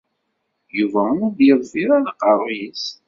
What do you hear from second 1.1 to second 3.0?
ur d-yerfid ara aqerruy-is.